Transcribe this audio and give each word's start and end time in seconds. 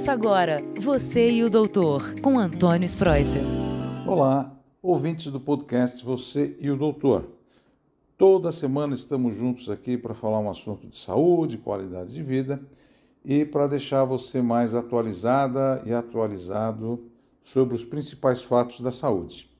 Ouça 0.00 0.12
agora 0.12 0.64
Você 0.80 1.30
e 1.30 1.44
o 1.44 1.50
Doutor, 1.50 2.18
com 2.22 2.38
Antônio 2.38 2.86
Spreuser. 2.86 3.42
Olá, 4.06 4.50
ouvintes 4.82 5.30
do 5.30 5.38
podcast 5.38 6.02
Você 6.02 6.56
e 6.58 6.70
o 6.70 6.76
Doutor. 6.78 7.28
Toda 8.16 8.50
semana 8.50 8.94
estamos 8.94 9.34
juntos 9.34 9.68
aqui 9.68 9.98
para 9.98 10.14
falar 10.14 10.40
um 10.40 10.48
assunto 10.48 10.86
de 10.86 10.96
saúde, 10.96 11.58
qualidade 11.58 12.14
de 12.14 12.22
vida 12.22 12.62
e 13.22 13.44
para 13.44 13.66
deixar 13.66 14.06
você 14.06 14.40
mais 14.40 14.74
atualizada 14.74 15.82
e 15.84 15.92
atualizado 15.92 17.04
sobre 17.42 17.74
os 17.74 17.84
principais 17.84 18.42
fatos 18.42 18.80
da 18.80 18.90
saúde. 18.90 19.50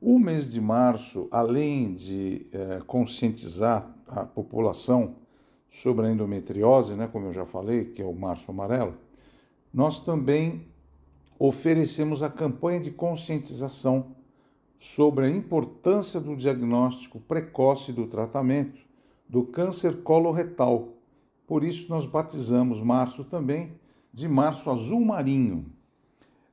O 0.00 0.18
mês 0.18 0.50
de 0.50 0.58
março, 0.58 1.28
além 1.30 1.92
de 1.92 2.46
é, 2.50 2.80
conscientizar 2.86 3.94
a 4.08 4.24
população 4.24 5.16
sobre 5.68 6.06
a 6.06 6.10
endometriose, 6.10 6.94
né, 6.94 7.06
como 7.06 7.26
eu 7.26 7.32
já 7.34 7.44
falei, 7.44 7.84
que 7.84 8.00
é 8.00 8.06
o 8.06 8.14
março 8.14 8.50
amarelo, 8.50 9.04
nós 9.76 10.00
também 10.00 10.66
oferecemos 11.38 12.22
a 12.22 12.30
campanha 12.30 12.80
de 12.80 12.90
conscientização 12.90 14.16
sobre 14.78 15.26
a 15.26 15.30
importância 15.30 16.18
do 16.18 16.34
diagnóstico 16.34 17.20
precoce 17.20 17.92
do 17.92 18.06
tratamento 18.06 18.80
do 19.28 19.44
câncer 19.44 20.02
coloretal. 20.02 20.94
Por 21.46 21.62
isso, 21.62 21.90
nós 21.90 22.06
batizamos 22.06 22.80
março 22.80 23.22
também 23.22 23.74
de 24.10 24.26
março 24.26 24.70
azul 24.70 25.04
marinho. 25.04 25.66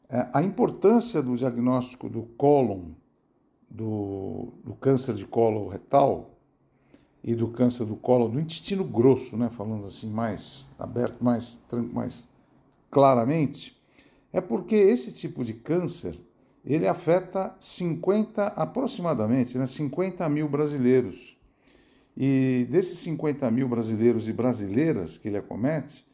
É, 0.09 0.27
a 0.33 0.43
importância 0.43 1.21
do 1.23 1.37
diagnóstico 1.37 2.09
do 2.09 2.23
cólon, 2.23 2.89
do, 3.69 4.49
do 4.65 4.73
câncer 4.73 5.15
de 5.15 5.25
colo 5.25 5.69
retal 5.69 6.31
e 7.23 7.33
do 7.33 7.47
câncer 7.47 7.85
do 7.85 7.95
colo 7.95 8.27
do 8.27 8.37
intestino 8.37 8.83
grosso, 8.83 9.37
né, 9.37 9.49
falando 9.49 9.85
assim 9.85 10.09
mais 10.09 10.67
aberto, 10.77 11.23
mais, 11.23 11.65
mais 11.93 12.27
claramente, 12.93 13.75
é 14.31 14.39
porque 14.39 14.75
esse 14.75 15.11
tipo 15.11 15.43
de 15.43 15.53
câncer 15.53 16.15
ele 16.63 16.87
afeta 16.87 17.53
50 17.59 18.45
aproximadamente, 18.47 19.57
né, 19.57 19.65
50 19.65 20.29
mil 20.29 20.47
brasileiros. 20.47 21.35
E 22.15 22.67
desses 22.69 22.99
50 22.99 23.49
mil 23.49 23.67
brasileiros 23.67 24.29
e 24.29 24.31
brasileiras 24.31 25.17
que 25.17 25.27
ele 25.27 25.37
acomete, 25.37 26.05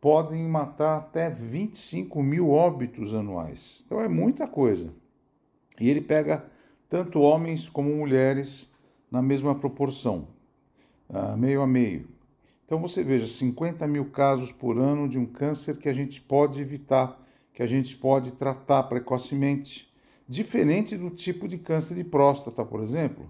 podem 0.00 0.48
matar 0.48 0.98
até 0.98 1.28
25 1.28 2.22
mil 2.22 2.50
óbitos 2.50 3.12
anuais. 3.12 3.82
Então 3.84 4.00
é 4.00 4.08
muita 4.08 4.46
coisa. 4.46 4.90
E 5.78 5.90
ele 5.90 6.00
pega 6.00 6.44
tanto 6.88 7.20
homens 7.20 7.68
como 7.68 7.90
mulheres 7.90 8.70
na 9.10 9.20
mesma 9.20 9.54
proporção, 9.54 10.28
uh, 11.08 11.36
meio 11.36 11.60
a 11.60 11.66
meio. 11.66 12.08
Então 12.70 12.78
você 12.78 13.02
veja, 13.02 13.26
50 13.26 13.84
mil 13.88 14.04
casos 14.10 14.52
por 14.52 14.78
ano 14.78 15.08
de 15.08 15.18
um 15.18 15.26
câncer 15.26 15.76
que 15.76 15.88
a 15.88 15.92
gente 15.92 16.20
pode 16.20 16.60
evitar, 16.60 17.20
que 17.52 17.64
a 17.64 17.66
gente 17.66 17.96
pode 17.96 18.34
tratar 18.34 18.84
precocemente. 18.84 19.92
Diferente 20.28 20.96
do 20.96 21.10
tipo 21.10 21.48
de 21.48 21.58
câncer 21.58 21.96
de 21.96 22.04
próstata, 22.04 22.64
por 22.64 22.80
exemplo. 22.80 23.28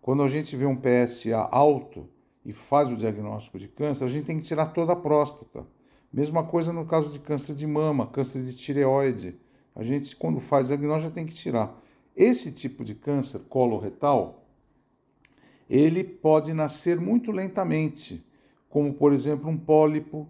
Quando 0.00 0.22
a 0.22 0.28
gente 0.28 0.56
vê 0.56 0.64
um 0.64 0.74
PSA 0.74 1.36
alto 1.52 2.08
e 2.42 2.50
faz 2.50 2.90
o 2.90 2.96
diagnóstico 2.96 3.58
de 3.58 3.68
câncer, 3.68 4.04
a 4.04 4.08
gente 4.08 4.24
tem 4.24 4.38
que 4.38 4.46
tirar 4.46 4.68
toda 4.68 4.94
a 4.94 4.96
próstata. 4.96 5.66
Mesma 6.10 6.42
coisa 6.42 6.72
no 6.72 6.86
caso 6.86 7.10
de 7.10 7.18
câncer 7.18 7.54
de 7.54 7.66
mama, 7.66 8.06
câncer 8.06 8.42
de 8.42 8.56
tireoide. 8.56 9.38
A 9.76 9.82
gente, 9.82 10.16
quando 10.16 10.40
faz 10.40 10.64
o 10.64 10.68
diagnóstico, 10.68 11.10
já 11.10 11.14
tem 11.14 11.26
que 11.26 11.34
tirar. 11.34 11.78
Esse 12.16 12.50
tipo 12.52 12.82
de 12.82 12.94
câncer 12.94 13.40
coloretal, 13.50 14.46
ele 15.68 16.02
pode 16.02 16.54
nascer 16.54 16.98
muito 16.98 17.30
lentamente 17.30 18.26
como 18.68 18.92
por 18.94 19.12
exemplo 19.12 19.48
um 19.50 19.56
pólipo, 19.56 20.28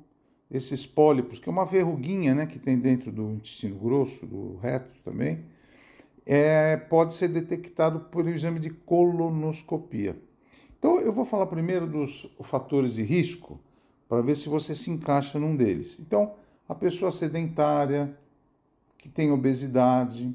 esses 0.50 0.86
pólipos, 0.86 1.38
que 1.38 1.48
é 1.48 1.52
uma 1.52 1.64
verruguinha 1.64 2.34
né, 2.34 2.46
que 2.46 2.58
tem 2.58 2.78
dentro 2.78 3.12
do 3.12 3.32
intestino 3.32 3.76
grosso, 3.76 4.26
do 4.26 4.56
reto 4.56 4.94
também, 5.04 5.44
é, 6.24 6.76
pode 6.76 7.14
ser 7.14 7.28
detectado 7.28 8.00
por 8.00 8.24
um 8.24 8.30
exame 8.30 8.58
de 8.58 8.70
colonoscopia. 8.70 10.16
Então 10.78 11.00
eu 11.00 11.12
vou 11.12 11.24
falar 11.24 11.46
primeiro 11.46 11.86
dos 11.86 12.30
fatores 12.42 12.94
de 12.94 13.02
risco 13.02 13.60
para 14.08 14.22
ver 14.22 14.36
se 14.36 14.48
você 14.48 14.74
se 14.74 14.90
encaixa 14.90 15.38
num 15.38 15.54
deles. 15.54 15.98
Então, 16.00 16.32
a 16.68 16.74
pessoa 16.74 17.10
sedentária, 17.10 18.16
que 18.96 19.08
tem 19.08 19.30
obesidade, 19.30 20.34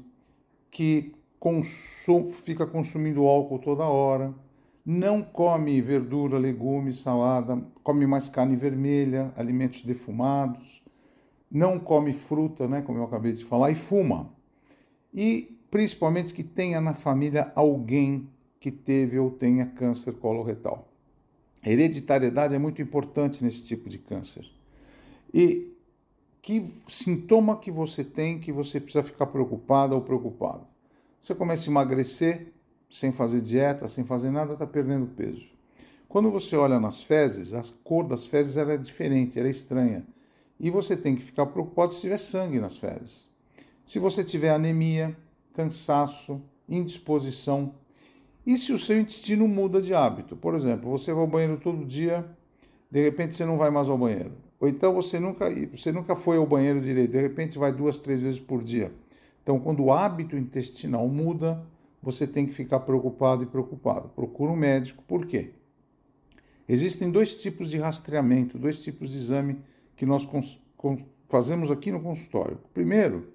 que 0.70 1.12
consum, 1.38 2.32
fica 2.32 2.66
consumindo 2.66 3.26
álcool 3.26 3.58
toda 3.58 3.84
hora, 3.84 4.32
não 4.84 5.22
come 5.22 5.80
verdura, 5.80 6.38
legumes, 6.38 6.98
salada, 6.98 7.62
come 7.82 8.06
mais 8.06 8.28
carne 8.28 8.54
vermelha, 8.54 9.32
alimentos 9.36 9.82
defumados, 9.82 10.82
não 11.50 11.78
come 11.78 12.12
fruta, 12.12 12.68
né, 12.68 12.82
como 12.82 12.98
eu 12.98 13.04
acabei 13.04 13.32
de 13.32 13.44
falar, 13.44 13.70
e 13.70 13.74
fuma. 13.74 14.30
E 15.12 15.56
principalmente 15.70 16.34
que 16.34 16.42
tenha 16.42 16.80
na 16.80 16.92
família 16.92 17.52
alguém 17.54 18.28
que 18.60 18.70
teve 18.70 19.18
ou 19.18 19.30
tenha 19.30 19.66
câncer 19.66 20.12
coloretal. 20.14 20.88
Hereditariedade 21.64 22.54
é 22.54 22.58
muito 22.58 22.82
importante 22.82 23.42
nesse 23.42 23.64
tipo 23.64 23.88
de 23.88 23.98
câncer. 23.98 24.44
E 25.32 25.72
que 26.42 26.62
sintoma 26.86 27.56
que 27.56 27.70
você 27.70 28.04
tem 28.04 28.38
que 28.38 28.52
você 28.52 28.78
precisa 28.78 29.02
ficar 29.02 29.26
preocupado 29.26 29.94
ou 29.94 30.02
preocupado? 30.02 30.66
Você 31.18 31.34
começa 31.34 31.68
a 31.68 31.70
emagrecer, 31.70 32.52
sem 32.94 33.10
fazer 33.10 33.40
dieta, 33.40 33.88
sem 33.88 34.04
fazer 34.04 34.30
nada, 34.30 34.52
está 34.52 34.64
perdendo 34.64 35.06
peso. 35.06 35.52
Quando 36.08 36.30
você 36.30 36.54
olha 36.54 36.78
nas 36.78 37.02
fezes, 37.02 37.52
a 37.52 37.60
cor 37.82 38.06
das 38.06 38.24
fezes 38.24 38.56
é 38.56 38.76
diferente, 38.76 39.36
ela 39.36 39.48
é 39.48 39.50
estranha. 39.50 40.06
E 40.60 40.70
você 40.70 40.96
tem 40.96 41.16
que 41.16 41.24
ficar 41.24 41.46
preocupado 41.46 41.92
se 41.92 42.02
tiver 42.02 42.18
sangue 42.18 42.60
nas 42.60 42.76
fezes. 42.76 43.26
Se 43.84 43.98
você 43.98 44.22
tiver 44.22 44.50
anemia, 44.50 45.16
cansaço, 45.52 46.40
indisposição. 46.68 47.74
E 48.46 48.56
se 48.56 48.72
o 48.72 48.78
seu 48.78 49.00
intestino 49.00 49.48
muda 49.48 49.82
de 49.82 49.92
hábito? 49.92 50.36
Por 50.36 50.54
exemplo, 50.54 50.88
você 50.88 51.12
vai 51.12 51.22
ao 51.22 51.26
banheiro 51.28 51.56
todo 51.56 51.84
dia, 51.84 52.24
de 52.88 53.02
repente 53.02 53.34
você 53.34 53.44
não 53.44 53.58
vai 53.58 53.70
mais 53.70 53.88
ao 53.88 53.98
banheiro. 53.98 54.30
Ou 54.60 54.68
então 54.68 54.94
você 54.94 55.18
nunca, 55.18 55.46
você 55.72 55.90
nunca 55.90 56.14
foi 56.14 56.36
ao 56.36 56.46
banheiro 56.46 56.80
direito, 56.80 57.10
de 57.10 57.20
repente 57.20 57.58
vai 57.58 57.72
duas, 57.72 57.98
três 57.98 58.20
vezes 58.20 58.38
por 58.38 58.62
dia. 58.62 58.92
Então, 59.42 59.58
quando 59.58 59.82
o 59.82 59.92
hábito 59.92 60.36
intestinal 60.36 61.08
muda, 61.08 61.60
você 62.04 62.26
tem 62.26 62.46
que 62.46 62.52
ficar 62.52 62.80
preocupado 62.80 63.42
e 63.42 63.46
preocupado. 63.46 64.10
Procura 64.10 64.52
um 64.52 64.56
médico. 64.56 65.02
Por 65.08 65.26
quê? 65.26 65.52
Existem 66.68 67.10
dois 67.10 67.36
tipos 67.36 67.70
de 67.70 67.78
rastreamento, 67.78 68.58
dois 68.58 68.78
tipos 68.78 69.10
de 69.10 69.16
exame 69.16 69.58
que 69.96 70.06
nós 70.06 70.28
fazemos 71.28 71.70
aqui 71.70 71.90
no 71.90 72.00
consultório. 72.00 72.58
O 72.64 72.68
primeiro 72.68 73.32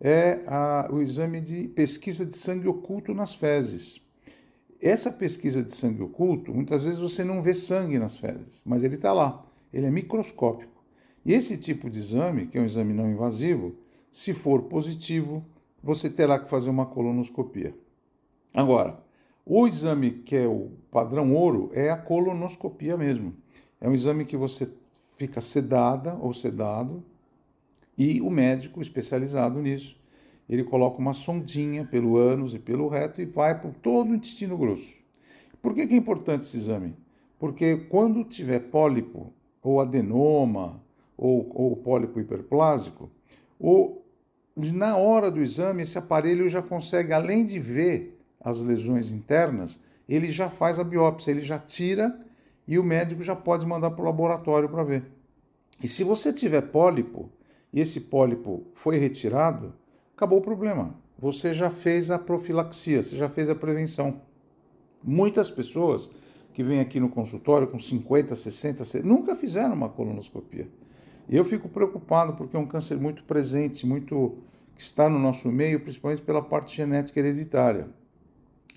é 0.00 0.40
a, 0.46 0.88
o 0.92 1.00
exame 1.00 1.40
de 1.40 1.68
pesquisa 1.68 2.26
de 2.26 2.36
sangue 2.36 2.68
oculto 2.68 3.14
nas 3.14 3.34
fezes. 3.34 4.00
Essa 4.80 5.12
pesquisa 5.12 5.62
de 5.62 5.74
sangue 5.74 6.02
oculto, 6.02 6.52
muitas 6.52 6.84
vezes 6.84 6.98
você 6.98 7.22
não 7.22 7.40
vê 7.40 7.54
sangue 7.54 7.98
nas 7.98 8.18
fezes, 8.18 8.60
mas 8.64 8.82
ele 8.82 8.96
está 8.96 9.12
lá, 9.12 9.40
ele 9.72 9.86
é 9.86 9.90
microscópico. 9.90 10.82
E 11.24 11.32
esse 11.32 11.56
tipo 11.56 11.88
de 11.88 12.00
exame, 12.00 12.48
que 12.48 12.58
é 12.58 12.60
um 12.60 12.64
exame 12.64 12.92
não 12.92 13.10
invasivo, 13.10 13.76
se 14.10 14.32
for 14.32 14.62
positivo, 14.62 15.44
você 15.82 16.10
terá 16.10 16.38
que 16.38 16.50
fazer 16.50 16.68
uma 16.68 16.86
colonoscopia. 16.86 17.74
Agora, 18.54 18.98
o 19.44 19.66
exame 19.66 20.10
que 20.10 20.36
é 20.36 20.46
o 20.46 20.70
padrão 20.90 21.34
ouro 21.34 21.70
é 21.72 21.90
a 21.90 21.96
colonoscopia 21.96 22.96
mesmo. 22.96 23.34
É 23.80 23.88
um 23.88 23.94
exame 23.94 24.24
que 24.24 24.36
você 24.36 24.68
fica 25.16 25.40
sedada 25.40 26.14
ou 26.14 26.32
sedado 26.32 27.02
e 27.96 28.20
o 28.20 28.30
médico 28.30 28.80
especializado 28.80 29.60
nisso, 29.60 30.00
ele 30.48 30.64
coloca 30.64 30.98
uma 30.98 31.12
sondinha 31.12 31.84
pelo 31.84 32.16
ânus 32.16 32.54
e 32.54 32.58
pelo 32.58 32.88
reto 32.88 33.20
e 33.20 33.24
vai 33.24 33.60
por 33.60 33.72
todo 33.74 34.10
o 34.10 34.14
intestino 34.14 34.56
grosso. 34.56 35.02
Por 35.60 35.74
que, 35.74 35.82
é 35.82 35.94
importante 35.94 36.42
esse 36.42 36.56
exame? 36.56 36.96
Porque 37.38 37.76
quando 37.88 38.24
tiver 38.24 38.58
pólipo 38.58 39.32
ou 39.62 39.80
adenoma 39.80 40.82
ou, 41.16 41.50
ou 41.54 41.76
pólipo 41.76 42.18
hiperplásico, 42.18 43.10
ou, 43.58 44.04
na 44.56 44.96
hora 44.96 45.30
do 45.30 45.40
exame 45.40 45.82
esse 45.82 45.96
aparelho 45.96 46.48
já 46.48 46.60
consegue, 46.60 47.12
além 47.12 47.44
de 47.44 47.60
ver 47.60 48.18
as 48.42 48.62
lesões 48.62 49.12
internas, 49.12 49.80
ele 50.08 50.30
já 50.30 50.50
faz 50.50 50.78
a 50.78 50.84
biópsia, 50.84 51.30
ele 51.30 51.40
já 51.40 51.58
tira 51.58 52.18
e 52.66 52.78
o 52.78 52.84
médico 52.84 53.22
já 53.22 53.36
pode 53.36 53.66
mandar 53.66 53.90
para 53.92 54.02
o 54.02 54.04
laboratório 54.04 54.68
para 54.68 54.82
ver. 54.82 55.04
E 55.82 55.88
se 55.88 56.04
você 56.04 56.32
tiver 56.32 56.62
pólipo 56.62 57.30
e 57.72 57.80
esse 57.80 58.02
pólipo 58.02 58.66
foi 58.72 58.98
retirado, 58.98 59.74
acabou 60.16 60.38
o 60.38 60.42
problema. 60.42 60.94
Você 61.18 61.52
já 61.52 61.70
fez 61.70 62.10
a 62.10 62.18
profilaxia, 62.18 63.02
você 63.02 63.16
já 63.16 63.28
fez 63.28 63.48
a 63.48 63.54
prevenção. 63.54 64.20
Muitas 65.02 65.50
pessoas 65.50 66.10
que 66.52 66.62
vêm 66.62 66.80
aqui 66.80 67.00
no 67.00 67.08
consultório 67.08 67.66
com 67.66 67.78
50, 67.78 68.34
60, 68.34 68.84
60 68.84 69.06
nunca 69.06 69.34
fizeram 69.34 69.74
uma 69.74 69.88
colonoscopia. 69.88 70.68
Eu 71.28 71.44
fico 71.44 71.68
preocupado 71.68 72.34
porque 72.34 72.56
é 72.56 72.58
um 72.58 72.66
câncer 72.66 72.98
muito 72.98 73.24
presente, 73.24 73.86
muito 73.86 74.38
que 74.74 74.82
está 74.82 75.08
no 75.08 75.18
nosso 75.18 75.50
meio, 75.50 75.80
principalmente 75.80 76.22
pela 76.22 76.42
parte 76.42 76.76
genética 76.76 77.20
hereditária. 77.20 77.88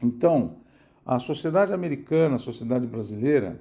Então, 0.02 0.58
a 1.06 1.20
Sociedade 1.20 1.74
Americana, 1.74 2.36
a 2.36 2.40
Sociedade 2.40 2.88
Brasileira 2.88 3.60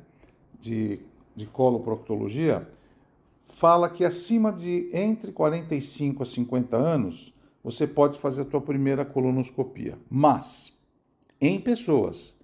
de, 0.59 1.01
de 1.35 1.47
Coloproctologia, 1.47 2.69
fala 3.43 3.89
que 3.89 4.05
acima 4.05 4.53
de 4.53 4.89
entre 4.93 5.31
45 5.31 6.23
a 6.23 6.27
50 6.27 6.77
anos, 6.77 7.35
você 7.63 7.87
pode 7.87 8.19
fazer 8.19 8.43
a 8.43 8.47
tua 8.47 8.61
primeira 8.61 9.05
colonoscopia. 9.05 9.99
Mas 10.11 10.73
em 11.41 11.61
pessoas 11.61 12.37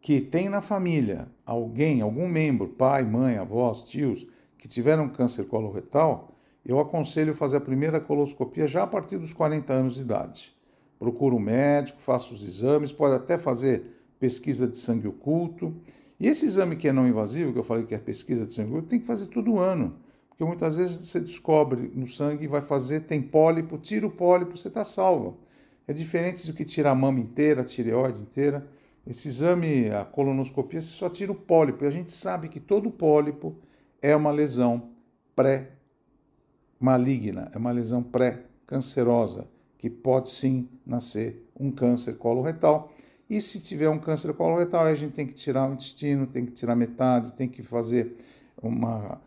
que 0.00 0.20
têm 0.20 0.48
na 0.48 0.60
família 0.60 1.28
alguém, 1.46 2.02
algum 2.02 2.28
membro, 2.28 2.68
pai, 2.68 3.04
mãe, 3.04 3.36
avós, 3.36 3.82
tios, 3.82 4.26
que 4.58 4.68
tiveram 4.68 5.08
câncer 5.08 5.44
coloretal, 5.44 6.34
eu 6.64 6.78
aconselho 6.78 7.34
fazer 7.34 7.58
a 7.58 7.60
primeira 7.60 8.00
coloscopia 8.00 8.66
já 8.66 8.82
a 8.82 8.86
partir 8.86 9.18
dos 9.18 9.32
40 9.32 9.72
anos 9.72 9.94
de 9.94 10.02
idade. 10.02 10.53
Procura 10.98 11.34
um 11.34 11.40
médico, 11.40 12.00
faça 12.00 12.32
os 12.32 12.44
exames, 12.44 12.92
pode 12.92 13.14
até 13.14 13.36
fazer 13.36 13.84
pesquisa 14.18 14.66
de 14.66 14.76
sangue 14.76 15.08
oculto. 15.08 15.74
E 16.18 16.28
esse 16.28 16.46
exame 16.46 16.76
que 16.76 16.88
é 16.88 16.92
não 16.92 17.06
invasivo, 17.06 17.52
que 17.52 17.58
eu 17.58 17.64
falei 17.64 17.84
que 17.84 17.94
é 17.94 17.98
pesquisa 17.98 18.46
de 18.46 18.54
sangue 18.54 18.70
oculto, 18.70 18.88
tem 18.88 19.00
que 19.00 19.06
fazer 19.06 19.26
todo 19.26 19.58
ano. 19.58 19.96
Porque 20.28 20.44
muitas 20.44 20.76
vezes 20.76 20.96
você 20.96 21.20
descobre 21.20 21.92
no 21.94 22.06
sangue, 22.06 22.46
vai 22.46 22.60
fazer, 22.60 23.00
tem 23.00 23.22
pólipo, 23.22 23.78
tira 23.78 24.06
o 24.06 24.10
pólipo, 24.10 24.56
você 24.56 24.68
está 24.68 24.84
salvo. 24.84 25.38
É 25.86 25.92
diferente 25.92 26.46
do 26.46 26.54
que 26.54 26.64
tirar 26.64 26.92
a 26.92 26.94
mama 26.94 27.20
inteira, 27.20 27.60
a 27.60 27.64
tireoide 27.64 28.22
inteira. 28.22 28.66
Esse 29.06 29.28
exame, 29.28 29.90
a 29.90 30.02
colonoscopia, 30.04 30.80
você 30.80 30.92
só 30.92 31.10
tira 31.10 31.30
o 31.30 31.34
pólipo. 31.34 31.84
E 31.84 31.86
a 31.86 31.90
gente 31.90 32.10
sabe 32.10 32.48
que 32.48 32.58
todo 32.58 32.90
pólipo 32.90 33.54
é 34.00 34.16
uma 34.16 34.30
lesão 34.30 34.88
pré-maligna, 35.36 37.50
é 37.52 37.58
uma 37.58 37.70
lesão 37.70 38.02
pré-cancerosa, 38.02 39.46
que 39.84 39.90
pode 39.90 40.30
sim 40.30 40.66
nascer 40.86 41.46
um 41.60 41.70
câncer 41.70 42.14
coloretal. 42.14 42.90
E 43.28 43.38
se 43.38 43.60
tiver 43.60 43.90
um 43.90 43.98
câncer 43.98 44.32
coloretal, 44.32 44.86
a 44.86 44.94
gente 44.94 45.12
tem 45.12 45.26
que 45.26 45.34
tirar 45.34 45.68
o 45.68 45.74
intestino, 45.74 46.26
tem 46.26 46.46
que 46.46 46.52
tirar 46.52 46.74
metade, 46.74 47.34
tem 47.34 47.46
que 47.46 47.60
fazer 47.60 48.16
uma 48.62 49.20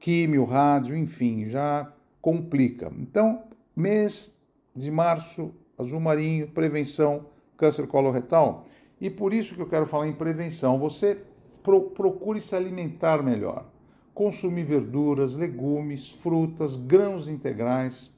químio, 0.00 0.44
rádio, 0.44 0.96
enfim, 0.96 1.48
já 1.48 1.92
complica. 2.20 2.92
Então, 2.98 3.44
mês 3.76 4.36
de 4.74 4.90
março, 4.90 5.54
azul 5.78 6.00
marinho, 6.00 6.48
prevenção, 6.48 7.26
câncer 7.56 7.86
coloretal. 7.86 8.64
E 9.00 9.08
por 9.08 9.32
isso 9.32 9.54
que 9.54 9.62
eu 9.62 9.68
quero 9.68 9.86
falar 9.86 10.08
em 10.08 10.12
prevenção. 10.12 10.76
Você 10.76 11.22
pro, 11.62 11.82
procure 11.82 12.40
se 12.40 12.56
alimentar 12.56 13.22
melhor. 13.22 13.64
Consumir 14.12 14.64
verduras, 14.64 15.36
legumes, 15.36 16.10
frutas, 16.10 16.74
grãos 16.74 17.28
integrais. 17.28 18.10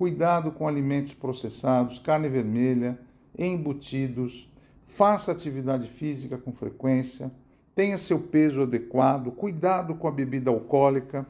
Cuidado 0.00 0.50
com 0.50 0.66
alimentos 0.66 1.12
processados, 1.12 1.98
carne 1.98 2.26
vermelha, 2.26 2.98
embutidos. 3.38 4.50
Faça 4.82 5.30
atividade 5.30 5.86
física 5.86 6.38
com 6.38 6.54
frequência 6.54 7.30
tenha 7.80 7.96
seu 7.96 8.18
peso 8.18 8.60
adequado, 8.60 9.30
cuidado 9.32 9.94
com 9.94 10.06
a 10.06 10.10
bebida 10.10 10.50
alcoólica. 10.50 11.26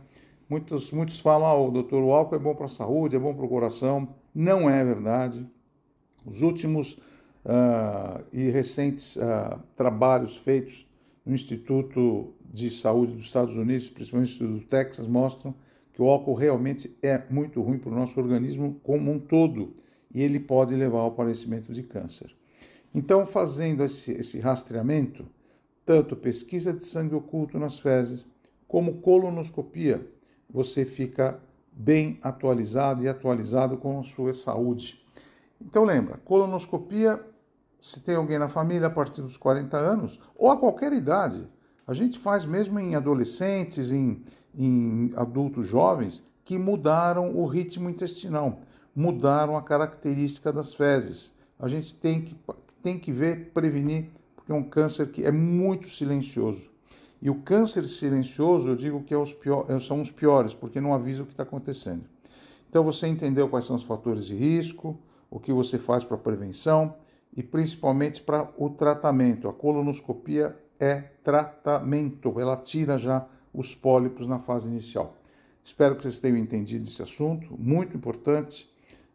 Muitos, 0.49 0.91
muitos 0.91 1.21
falam, 1.21 1.47
ah, 1.47 1.71
doutor, 1.71 2.03
o 2.03 2.13
álcool 2.13 2.35
é 2.35 2.39
bom 2.41 2.57
para 2.57 2.65
a 2.65 2.69
saúde, 2.69 3.15
é 3.15 3.19
bom 3.21 3.33
para 3.33 3.45
o 3.45 3.49
coração. 3.49 4.09
Não 4.35 4.69
é 4.69 4.85
verdade. 4.85 5.47
Os 6.27 6.43
últimos 6.43 6.95
uh, 7.45 8.25
e 8.33 8.51
recentes 8.51 9.15
uh, 9.15 9.61
trabalhos 9.77 10.37
feitos 10.37 10.89
no 11.25 11.35
Instituto 11.35 12.35
de 12.53 12.69
Saúde 12.69 13.13
dos 13.13 13.27
Estados 13.27 13.55
Unidos, 13.55 13.89
principalmente 13.89 14.43
do 14.43 14.59
Texas, 14.61 15.07
mostram 15.07 15.55
que 15.93 16.03
o 16.03 16.09
álcool 16.09 16.35
realmente 16.35 16.97
é 17.03 17.23
muito 17.31 17.61
ruim 17.61 17.79
para 17.79 17.91
o 17.91 17.95
nosso 17.95 18.19
organismo 18.21 18.81
como 18.83 19.11
um 19.11 19.19
todo 19.19 19.75
e 20.13 20.23
ele 20.23 20.41
pode 20.41 20.75
levar 20.75 20.99
ao 20.99 21.09
aparecimento 21.09 21.73
de 21.73 21.83
câncer. 21.83 22.35
Então, 22.95 23.25
fazendo 23.25 23.85
esse, 23.85 24.13
esse 24.13 24.41
rastreamento, 24.41 25.27
tanto 25.85 26.17
pesquisa 26.17 26.73
de 26.73 26.85
sangue 26.85 27.15
oculto 27.15 27.59
nas 27.59 27.79
fezes, 27.79 28.25
como 28.67 29.01
colonoscopia, 29.01 30.07
você 30.49 30.85
fica 30.85 31.41
bem 31.73 32.19
atualizado 32.23 33.03
e 33.03 33.09
atualizado 33.09 33.77
com 33.77 33.99
a 33.99 34.03
sua 34.03 34.33
saúde. 34.33 35.05
Então 35.61 35.85
lembra, 35.85 36.19
colonoscopia, 36.25 37.25
se 37.81 38.01
tem 38.01 38.17
alguém 38.17 38.39
na 38.39 38.49
família 38.49 38.87
a 38.87 38.91
partir 38.91 39.23
dos 39.23 39.37
40 39.37 39.77
anos, 39.77 40.21
ou 40.37 40.51
a 40.51 40.57
qualquer 40.57 40.93
idade, 40.93 41.47
a 41.91 41.93
gente 41.93 42.21
faz 42.21 42.47
mesmo 42.47 42.79
em 42.79 42.95
adolescentes, 42.95 43.91
em, 43.91 44.23
em 44.57 45.13
adultos 45.17 45.67
jovens, 45.67 46.23
que 46.45 46.57
mudaram 46.57 47.35
o 47.37 47.45
ritmo 47.47 47.91
intestinal, 47.91 48.61
mudaram 48.95 49.57
a 49.57 49.63
característica 49.63 50.53
das 50.53 50.73
fezes. 50.73 51.35
A 51.59 51.67
gente 51.67 51.93
tem 51.93 52.21
que, 52.21 52.37
tem 52.81 52.97
que 52.97 53.11
ver, 53.11 53.51
prevenir 53.53 54.09
é 54.49 54.55
um 54.55 54.63
câncer 54.63 55.09
que 55.11 55.25
é 55.25 55.33
muito 55.33 55.89
silencioso. 55.89 56.71
E 57.21 57.29
o 57.29 57.43
câncer 57.43 57.85
silencioso, 57.85 58.69
eu 58.69 58.77
digo 58.77 59.03
que 59.03 59.13
é 59.13 59.19
os 59.19 59.33
pior, 59.33 59.67
é, 59.69 59.81
são 59.81 60.01
os 60.01 60.13
piores, 60.13 60.55
porque 60.55 60.81
não 60.81 60.95
avisa 60.95 61.25
o 61.25 61.27
que 61.27 61.33
está 61.33 61.43
acontecendo. 61.43 62.05
Então 62.69 62.85
você 62.85 63.09
entendeu 63.09 63.49
quais 63.49 63.65
são 63.65 63.75
os 63.75 63.83
fatores 63.83 64.27
de 64.27 64.37
risco, 64.37 64.97
o 65.29 65.41
que 65.41 65.53
você 65.53 65.77
faz 65.77 66.05
para 66.05 66.17
prevenção 66.17 66.95
e 67.37 67.43
principalmente 67.43 68.23
para 68.23 68.49
o 68.57 68.71
tratamento. 68.71 69.49
A 69.49 69.53
colonoscopia 69.53 70.57
é 70.81 71.03
tratamento, 71.23 72.41
ela 72.41 72.56
tira 72.56 72.97
já 72.97 73.27
os 73.53 73.75
pólipos 73.75 74.27
na 74.27 74.38
fase 74.38 74.69
inicial. 74.69 75.15
Espero 75.62 75.94
que 75.94 76.03
vocês 76.03 76.19
tenham 76.19 76.38
entendido 76.38 76.88
esse 76.88 77.03
assunto, 77.03 77.55
muito 77.59 77.97
importante, 77.97 78.69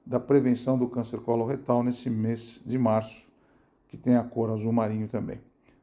da 0.06 0.20
prevenção 0.20 0.78
do 0.78 0.88
câncer 0.88 1.20
coloretal 1.22 1.82
nesse 1.82 2.10
mês 2.10 2.62
de 2.64 2.78
março 2.78 3.28
que 3.88 3.98
tem 3.98 4.16
a 4.16 4.24
cor 4.24 4.52
azul 4.52 4.72
marinho 4.72 5.08
também. 5.08 5.40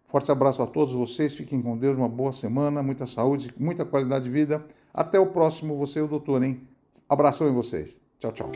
Forte 0.06 0.30
abraço 0.30 0.62
a 0.62 0.66
todos 0.66 0.94
vocês, 0.94 1.34
fiquem 1.34 1.60
com 1.62 1.76
Deus, 1.76 1.96
uma 1.96 2.08
boa 2.08 2.32
semana, 2.32 2.82
muita 2.82 3.06
saúde, 3.06 3.52
muita 3.58 3.84
qualidade 3.84 4.24
de 4.24 4.30
vida. 4.30 4.64
Até 4.92 5.18
o 5.18 5.26
próximo, 5.26 5.76
você 5.76 6.00
e 6.00 6.02
o 6.02 6.06
doutor, 6.06 6.42
hein? 6.42 6.60
Abração 7.08 7.48
em 7.48 7.52
vocês. 7.52 7.98
Tchau, 8.18 8.32
tchau. 8.32 8.52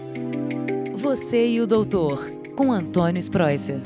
Você 0.95 1.49
e 1.49 1.61
o 1.61 1.67
doutor, 1.67 2.31
com 2.55 2.71
Antônio 2.73 3.19
Spreuser. 3.19 3.81